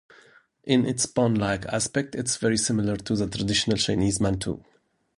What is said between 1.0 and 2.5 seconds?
bun-like aspect it is